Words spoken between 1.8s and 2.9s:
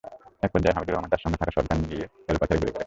দিয়ে এলোপাতাড়ি গুলি করেন।